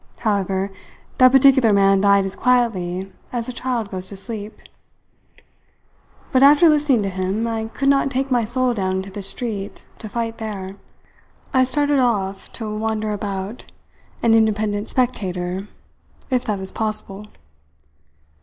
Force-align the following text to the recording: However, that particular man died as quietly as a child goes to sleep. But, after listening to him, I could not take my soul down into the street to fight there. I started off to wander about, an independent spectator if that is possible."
However, 0.17 0.71
that 1.19 1.31
particular 1.31 1.71
man 1.71 2.01
died 2.01 2.25
as 2.25 2.35
quietly 2.35 3.11
as 3.31 3.47
a 3.47 3.53
child 3.53 3.91
goes 3.91 4.07
to 4.07 4.15
sleep. 4.17 4.59
But, 6.31 6.41
after 6.41 6.67
listening 6.69 7.03
to 7.03 7.09
him, 7.09 7.45
I 7.45 7.67
could 7.67 7.87
not 7.87 8.09
take 8.09 8.31
my 8.31 8.43
soul 8.43 8.73
down 8.73 8.95
into 8.95 9.11
the 9.11 9.21
street 9.21 9.83
to 9.99 10.09
fight 10.09 10.39
there. 10.39 10.75
I 11.53 11.63
started 11.63 11.99
off 11.99 12.51
to 12.53 12.75
wander 12.75 13.11
about, 13.11 13.65
an 14.23 14.33
independent 14.33 14.89
spectator 14.89 15.67
if 16.31 16.43
that 16.45 16.57
is 16.59 16.71
possible." 16.71 17.27